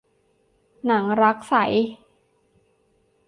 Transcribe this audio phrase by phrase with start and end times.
[0.85, 1.55] หนังรักใส